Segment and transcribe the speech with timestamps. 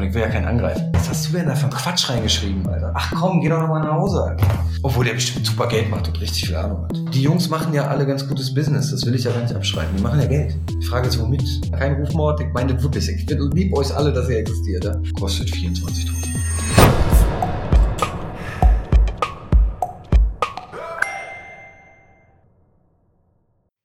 [0.00, 0.90] Und ich will ja keinen angreifen.
[0.94, 2.90] Was hast du denn da für einen Quatsch reingeschrieben, Alter?
[2.94, 4.34] Ach komm, geh doch nochmal nach Hause.
[4.82, 6.96] Obwohl der bestimmt super Geld macht und richtig viel Ahnung hat.
[7.12, 9.94] Die Jungs machen ja alle ganz gutes Business, das will ich ja gar nicht abschreiben.
[9.94, 10.56] Die machen ja Geld.
[10.70, 11.42] Die Frage ist, womit?
[11.78, 13.10] Kein Rufmord, ich meine wirklich.
[13.10, 14.84] Ich lieb euch alle, dass ihr existiert.
[14.86, 14.96] Ja?
[15.18, 16.20] Kostet 24.000.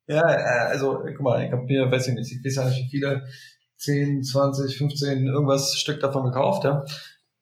[0.07, 2.85] Ja, äh, also guck mal, ich habe mir, weiß ich nicht, ich weiß ja nicht,
[2.85, 3.23] wie viele,
[3.77, 6.85] 10, 20, 15, irgendwas Stück davon gekauft, ja,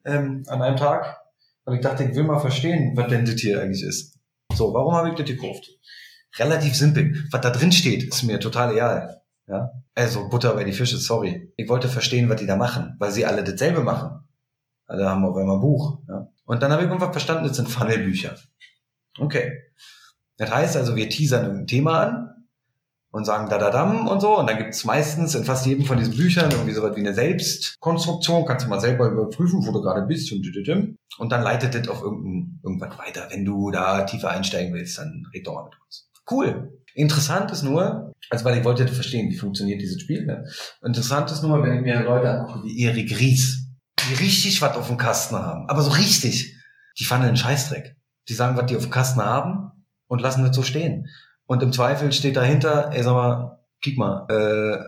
[0.06, 1.20] ähm, an einem Tag.
[1.66, 4.18] Und ich dachte, ich will mal verstehen, was denn das hier eigentlich ist.
[4.54, 5.70] So, warum habe ich das gekauft?
[6.38, 7.16] Relativ simpel.
[7.32, 9.22] Was da drin steht, ist mir total egal.
[9.48, 9.72] Ja?
[9.96, 11.54] Also Butter bei die Fische, sorry.
[11.56, 14.28] Ich wollte verstehen, was die da machen, weil sie alle dasselbe machen.
[14.88, 16.00] Alle haben auf einmal ein Buch.
[16.08, 16.28] Ja?
[16.46, 18.36] Und dann habe ich irgendwann verstanden, das sind Funnelbücher.
[19.20, 19.52] Okay.
[20.38, 22.43] Das heißt also, wir teasern ein Thema an,
[23.14, 24.40] und sagen da da dam und so.
[24.40, 28.44] Und dann gibt's meistens in fast jedem von diesen Büchern irgendwie sowas wie eine Selbstkonstruktion.
[28.46, 30.44] Kannst du mal selber überprüfen, wo du gerade bist und
[31.20, 33.28] und dann leitet das auf irgendein, irgendwas weiter.
[33.30, 36.10] Wenn du da tiefer einsteigen willst, dann red doch mal mit uns.
[36.30, 36.74] Cool.
[36.96, 40.26] Interessant ist nur, also weil ich wollte verstehen, wie funktioniert dieses Spiel.
[40.26, 40.46] Ne?
[40.84, 43.68] Interessant ist nur, wenn ich mir Leute angucke wie Erik Ries,
[44.00, 46.56] die richtig was auf dem Kasten haben, aber so richtig.
[47.00, 47.96] Die fanden einen Scheißdreck.
[48.28, 49.72] Die sagen, was die auf dem Kasten haben
[50.08, 51.08] und lassen das so stehen.
[51.46, 54.84] Und im Zweifel steht dahinter, ey, sag mal, kick mal, äh,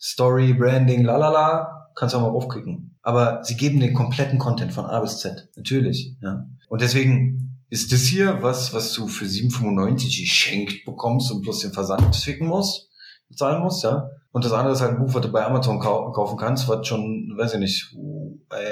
[0.00, 2.98] Story, Branding, lalala, kannst du auch mal aufklicken.
[3.02, 5.48] Aber sie geben den kompletten Content von A bis Z.
[5.56, 6.46] Natürlich, ja.
[6.68, 11.72] Und deswegen ist das hier was, was du für 7,95 geschenkt bekommst und bloß den
[11.72, 12.90] Versand ficken musst,
[13.28, 14.10] bezahlen musst, ja.
[14.32, 16.86] Und das andere ist halt ein Buch, was du bei Amazon kau kaufen kannst, was
[16.86, 17.96] schon, weiß ich nicht,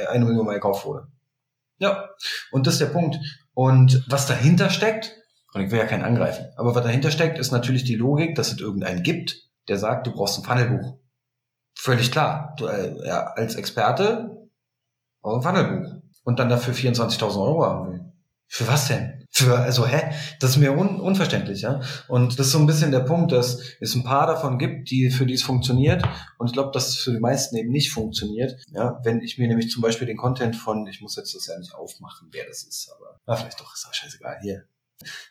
[0.08, 1.08] eine Million Mal gekauft wurde.
[1.78, 2.08] Ja.
[2.50, 3.18] Und das ist der Punkt.
[3.54, 5.16] Und was dahinter steckt,
[5.54, 6.46] und ich will ja keinen angreifen.
[6.56, 10.12] Aber was dahinter steckt, ist natürlich die Logik, dass es irgendeinen gibt, der sagt, du
[10.12, 10.98] brauchst ein Funnelbuch.
[11.74, 12.54] Völlig klar.
[12.58, 14.48] Du, äh, ja, als Experte
[15.22, 16.02] brauchst ein Funnelbuch.
[16.24, 18.12] Und dann dafür 24.000 Euro haben will.
[18.46, 19.26] Für was denn?
[19.30, 20.12] Für, also, hä?
[20.40, 21.80] Das ist mir un, unverständlich, ja.
[22.08, 25.10] Und das ist so ein bisschen der Punkt, dass es ein paar davon gibt, die,
[25.10, 26.02] für die es funktioniert.
[26.38, 28.56] Und ich glaube, dass es für die meisten eben nicht funktioniert.
[28.70, 31.58] Ja, wenn ich mir nämlich zum Beispiel den Content von, ich muss jetzt das ja
[31.58, 34.38] nicht aufmachen, wer das ist, aber, na, vielleicht doch, ist auch scheißegal.
[34.42, 34.64] Hier,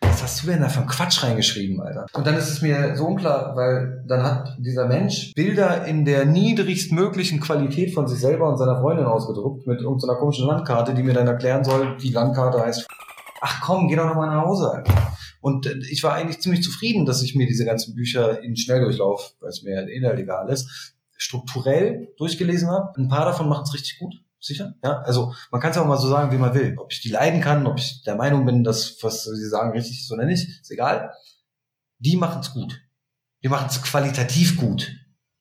[0.01, 2.07] was hast du denn da für einen Quatsch reingeschrieben, Alter?
[2.13, 6.25] Und dann ist es mir so unklar, weil dann hat dieser Mensch Bilder in der
[6.25, 11.13] niedrigstmöglichen Qualität von sich selber und seiner Freundin ausgedruckt mit irgendeiner komischen Landkarte, die mir
[11.13, 12.87] dann erklären soll, wie Landkarte heißt.
[13.41, 14.93] Ach komm, geh doch nochmal nach Hause, Alter.
[15.41, 19.35] Und äh, ich war eigentlich ziemlich zufrieden, dass ich mir diese ganzen Bücher in Schnelldurchlauf,
[19.39, 22.93] weil es mir eh egal ist, strukturell durchgelesen habe.
[22.97, 24.15] Ein paar davon machen es richtig gut.
[24.39, 24.75] Sicher?
[24.83, 26.75] Ja, also man kann es auch mal so sagen, wie man will.
[26.77, 30.01] Ob ich die leiden kann, ob ich der Meinung bin, dass was sie sagen richtig
[30.01, 31.11] ist oder nicht, ist egal.
[31.99, 32.81] Die machen es gut.
[33.43, 34.91] Die machen es qualitativ gut.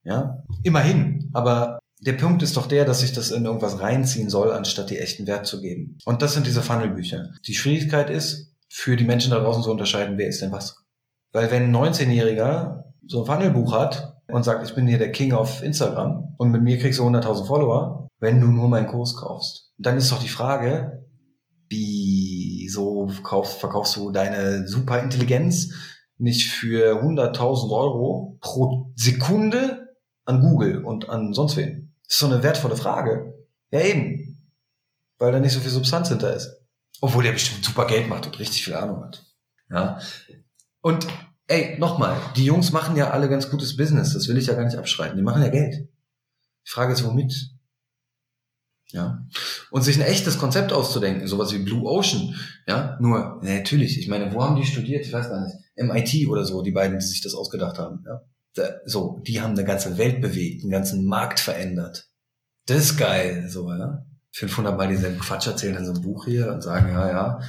[0.02, 1.30] Ja, immerhin.
[1.34, 4.98] Aber der Punkt ist doch der, dass ich das in irgendwas reinziehen soll, anstatt die
[4.98, 5.98] echten Wert zu geben.
[6.04, 7.30] Und das sind diese Funnelbücher.
[7.46, 10.84] Die Schwierigkeit ist, für die Menschen da draußen zu unterscheiden, wer ist denn was.
[11.32, 15.32] Weil wenn ein 19-Jähriger so ein Funnelbuch hat und sagt, ich bin hier der King
[15.32, 19.72] auf Instagram und mit mir kriegst du 100.000 Follower, wenn du nur meinen Kurs kaufst.
[19.78, 21.04] Dann ist doch die Frage,
[21.68, 25.72] wie so kaufst, verkaufst du deine Superintelligenz
[26.18, 29.94] nicht für 100.000 Euro pro Sekunde
[30.24, 31.94] an Google und an sonst wen?
[32.04, 33.34] Das ist so eine wertvolle Frage.
[33.70, 34.50] Ja eben.
[35.18, 36.50] Weil da nicht so viel Substanz hinter ist.
[37.00, 39.24] Obwohl der bestimmt super Geld macht und richtig viel Ahnung hat.
[39.70, 39.98] Ja.
[40.80, 41.06] Und
[41.48, 44.12] ey, nochmal, die Jungs machen ja alle ganz gutes Business.
[44.12, 45.16] Das will ich ja gar nicht abschreiten.
[45.16, 45.74] Die machen ja Geld.
[45.74, 47.50] Die Frage ist, womit?
[48.92, 49.26] Ja.
[49.70, 52.34] Und sich ein echtes Konzept auszudenken, sowas wie Blue Ocean,
[52.66, 55.04] ja, nur, natürlich, ich meine, wo haben die studiert?
[55.04, 55.56] Ich weiß gar nicht.
[55.76, 58.70] MIT oder so, die beiden, die sich das ausgedacht haben, ja.
[58.84, 62.08] so, die haben eine ganze Welt bewegt, einen ganzen Markt verändert.
[62.66, 64.06] Das ist geil, so, ja.
[64.32, 67.40] 500 Mal dieselben Quatsch erzählen in so einem Buch hier und sagen, ja, ja,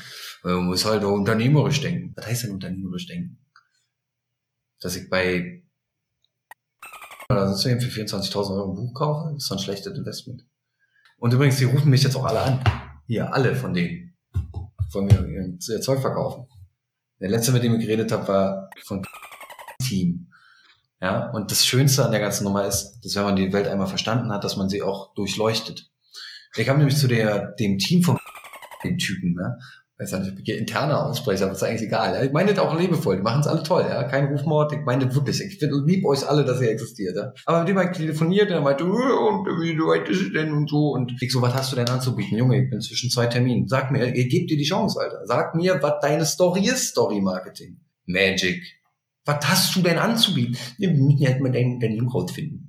[0.44, 2.14] man muss halt unternehmerisch denken.
[2.16, 3.38] Was heißt denn unternehmerisch denken?
[4.80, 5.64] Dass ich bei,
[7.30, 10.46] oder sonst für 24.000 Euro ein Buch kaufe, ist doch ein schlechtes Investment.
[11.18, 12.64] Und übrigens, die rufen mich jetzt auch alle an.
[13.08, 14.16] Hier, alle von denen.
[14.92, 16.48] Von mir ihr Zeug verkaufen.
[17.20, 19.04] Der letzte, mit dem ich geredet habe, war von
[19.82, 20.32] Team.
[21.02, 23.88] Ja, und das Schönste an der ganzen Nummer ist, dass wenn man die Welt einmal
[23.88, 25.92] verstanden hat, dass man sie auch durchleuchtet.
[26.56, 28.18] Ich habe nämlich zu der, dem Team von
[28.84, 29.60] den Typen, ne?
[30.00, 32.14] Weiß nicht, ob ich hier interner ausspreche, aber ist eigentlich egal.
[32.14, 32.24] Ja?
[32.24, 34.04] Ich meine das auch liebevoll, die machen es alle toll, ja.
[34.04, 35.42] Kein Rufmord, ich meine wirklich.
[35.42, 37.34] Ich lieb euch alle, dass ihr existiert, ja.
[37.46, 40.34] Aber mit dem habe ich telefoniert und er meinte, äh, und wie weit ist es
[40.34, 40.92] denn und so.
[40.92, 42.38] Und ich so, was hast du denn anzubieten?
[42.38, 43.68] Junge, ich bin zwischen zwei Terminen.
[43.68, 45.26] Sag mir, ihr gebt dir die Chance, Alter.
[45.26, 47.80] Sag mir, was deine Story ist, Story Marketing.
[48.06, 48.62] Magic.
[49.26, 50.58] Was hast du denn anzubieten?
[50.78, 52.67] Wir müssen halt mal dein Unternehmen rausfinden.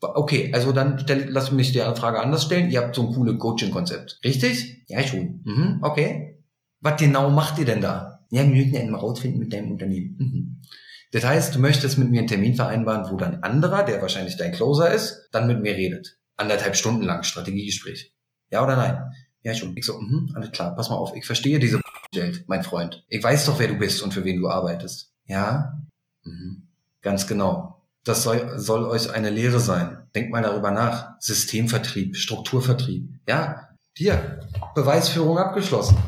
[0.00, 2.70] Okay, also dann stell, lass mich die Frage anders stellen.
[2.70, 4.20] Ihr habt so ein cooles Coaching-Konzept.
[4.24, 4.84] Richtig?
[4.86, 5.42] Ja, schon.
[5.44, 6.44] Mhm, okay.
[6.80, 8.24] Was genau macht ihr denn da?
[8.30, 10.16] Ja, wir müssen ja mal rausfinden mit deinem Unternehmen.
[10.18, 10.62] Mhm.
[11.10, 14.52] Das heißt, du möchtest mit mir einen Termin vereinbaren, wo dann anderer, der wahrscheinlich dein
[14.52, 16.18] Closer ist, dann mit mir redet.
[16.36, 18.14] Anderthalb Stunden lang Strategiegespräch.
[18.50, 19.12] Ja oder nein?
[19.42, 19.76] Ja, schon.
[19.76, 21.80] Ich so, mhm, alles klar, pass mal auf, ich verstehe diese
[22.12, 23.04] Welt, mein Freund.
[23.08, 25.12] Ich weiß doch, wer du bist und für wen du arbeitest.
[25.26, 25.80] Ja?
[26.24, 26.68] Mhm.
[27.00, 27.77] Ganz genau.
[28.08, 29.98] Das soll, soll euch eine Lehre sein.
[30.14, 31.20] Denkt mal darüber nach.
[31.20, 33.06] Systemvertrieb, Strukturvertrieb.
[33.28, 34.40] Ja, hier,
[34.74, 35.98] Beweisführung abgeschlossen.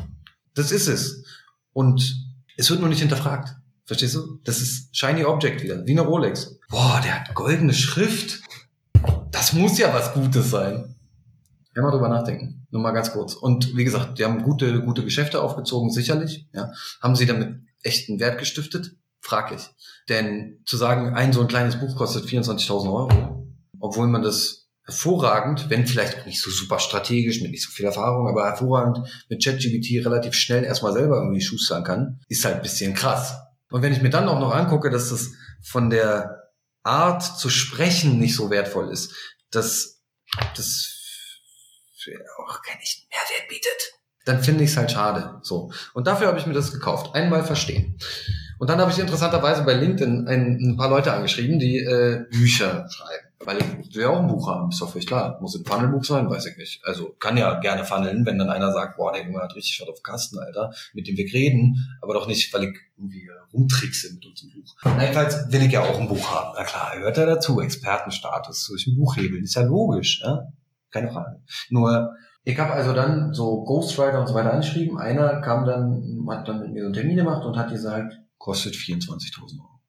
[0.55, 1.23] Das ist es.
[1.73, 2.25] Und
[2.57, 3.55] es wird nur nicht hinterfragt.
[3.85, 4.39] Verstehst du?
[4.45, 6.57] Das ist Shiny Object wieder, wie eine Rolex.
[6.71, 8.41] Boah, der hat goldene Schrift.
[9.29, 10.95] Das muss ja was Gutes sein.
[11.75, 12.65] Ja, mal drüber nachdenken.
[12.71, 13.35] Nur mal ganz kurz.
[13.35, 16.47] Und wie gesagt, die haben gute, gute Geschäfte aufgezogen, sicherlich.
[16.51, 16.71] Ja.
[16.99, 18.95] Haben sie damit echten Wert gestiftet?
[19.21, 19.69] Fraglich.
[20.09, 23.47] Denn zu sagen, ein so ein kleines Buch kostet 24.000 Euro,
[23.79, 27.85] obwohl man das hervorragend, wenn vielleicht auch nicht so super strategisch, mit nicht so viel
[27.85, 32.61] Erfahrung, aber hervorragend mit ChatGPT relativ schnell erstmal selber irgendwie schustern kann, ist halt ein
[32.61, 33.35] bisschen krass.
[33.69, 35.29] Und wenn ich mir dann auch noch angucke, dass das
[35.61, 36.51] von der
[36.83, 39.13] Art zu sprechen nicht so wertvoll ist,
[39.51, 40.01] dass
[40.55, 40.97] das
[42.37, 43.93] auch keinen echten Mehrwert bietet,
[44.25, 45.39] dann finde ich es halt schade.
[45.43, 45.71] So.
[45.93, 47.15] Und dafür habe ich mir das gekauft.
[47.15, 47.97] Einmal verstehen.
[48.61, 52.87] Und dann habe ich interessanterweise bei LinkedIn ein, ein paar Leute angeschrieben, die äh, Bücher
[52.91, 53.27] schreiben.
[53.39, 55.39] Weil ich will ja auch ein Buch haben, ist doch völlig klar.
[55.41, 56.79] Muss ein Funnelbuch sein, weiß ich nicht.
[56.85, 59.89] Also kann ja gerne funneln, wenn dann einer sagt, boah, der Junge hat richtig was
[59.89, 64.27] auf Kasten, Alter, mit dem wir reden, aber doch nicht, weil ich irgendwie rumtrickse mit
[64.27, 64.75] unserem Buch.
[64.83, 66.53] Na, jedenfalls will ich ja auch ein Buch haben.
[66.55, 70.43] Na klar, gehört ja dazu, Expertenstatus durch ein Buch ist ja logisch, ja?
[70.91, 71.41] keine Frage.
[71.71, 74.99] Nur, ich habe also dann so Ghostwriter und so weiter angeschrieben.
[74.99, 78.73] Einer kam dann, hat dann mit mir so einen Termin gemacht und hat gesagt, kostet
[78.73, 79.79] 24.000 Euro.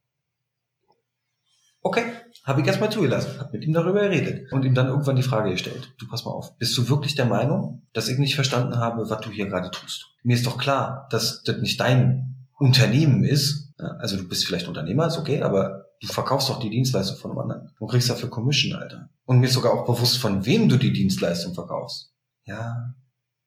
[1.80, 2.04] Okay,
[2.44, 5.50] habe ich erstmal zugelassen, habe mit ihm darüber geredet und ihm dann irgendwann die Frage
[5.50, 5.94] gestellt.
[5.98, 9.20] Du pass mal auf, bist du wirklich der Meinung, dass ich nicht verstanden habe, was
[9.20, 10.06] du hier gerade tust?
[10.22, 13.74] Mir ist doch klar, dass das nicht dein Unternehmen ist.
[13.78, 17.40] Also du bist vielleicht Unternehmer, ist okay, aber du verkaufst doch die Dienstleistung von einem
[17.40, 19.08] anderen und kriegst dafür Commission, Alter.
[19.24, 22.12] Und mir ist sogar auch bewusst, von wem du die Dienstleistung verkaufst.
[22.44, 22.94] Ja,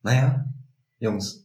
[0.02, 0.46] naja,
[0.98, 1.45] Jungs.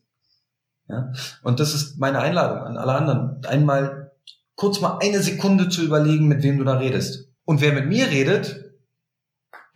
[0.90, 3.44] Ja, und das ist meine Einladung an alle anderen.
[3.46, 4.12] Einmal
[4.56, 7.28] kurz mal eine Sekunde zu überlegen, mit wem du da redest.
[7.44, 8.74] Und wer mit mir redet,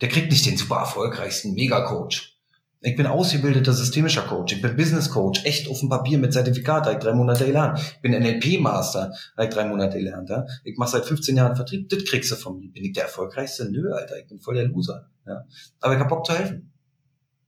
[0.01, 2.35] der kriegt nicht den super erfolgreichsten Mega-Coach.
[2.81, 6.85] Ich bin ausgebildeter systemischer Coach, ich bin Business Coach, echt auf dem Papier mit Zertifikat,
[6.85, 7.79] habe ich drei Monate gelernt.
[7.79, 10.29] Ich bin NLP-Master, habe ich drei Monate gelernt.
[10.29, 10.45] Ja?
[10.63, 12.71] Ich mache seit 15 Jahren Vertrieb, das kriegst du von mir.
[12.71, 13.71] Bin ich der erfolgreichste?
[13.71, 15.09] Nö, Alter, ich bin voll der Loser.
[15.25, 15.45] Ja?
[15.81, 16.73] Aber ich hab Bock zu helfen.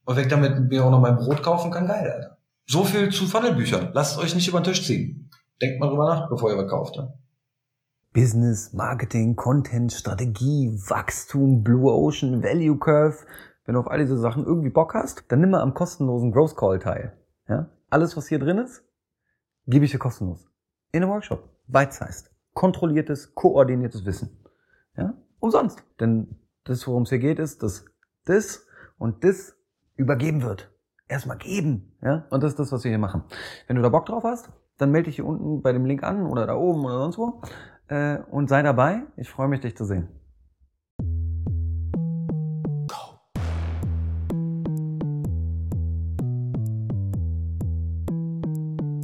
[0.05, 2.36] Und wenn ich damit mir auch noch mein Brot kaufen kann, geil, Alter.
[2.69, 3.91] So viel zu Funnelbüchern.
[3.93, 5.29] Lasst euch nicht über den Tisch ziehen.
[5.61, 6.99] Denkt mal drüber nach, bevor ihr was kauft.
[8.11, 13.19] Business, Marketing, Content, Strategie, Wachstum, Blue Ocean, Value Curve.
[13.63, 16.57] Wenn du auf all diese Sachen irgendwie Bock hast, dann nimm mal am kostenlosen Growth
[16.57, 17.17] Call teil.
[17.47, 17.69] Ja?
[17.89, 18.83] Alles, was hier drin ist,
[19.65, 20.49] gebe ich dir kostenlos.
[20.91, 21.47] In einem Workshop.
[21.67, 22.31] Bite-sized.
[22.53, 24.43] Kontrolliertes, koordiniertes Wissen.
[24.97, 25.13] Ja?
[25.39, 25.85] Umsonst.
[26.01, 26.35] Denn
[26.65, 27.85] das, worum es hier geht, ist, dass
[28.25, 28.67] das
[28.97, 29.55] und das
[29.95, 30.69] übergeben wird.
[31.07, 31.93] Erstmal geben.
[32.01, 32.25] Ja?
[32.29, 33.23] Und das ist das, was wir hier machen.
[33.67, 36.27] Wenn du da Bock drauf hast, dann melde dich hier unten bei dem Link an
[36.27, 37.41] oder da oben oder sonst wo
[37.87, 39.03] äh, und sei dabei.
[39.15, 40.09] Ich freue mich, dich zu sehen.